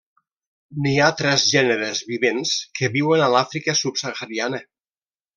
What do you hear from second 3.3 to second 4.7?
l'Àfrica subsahariana.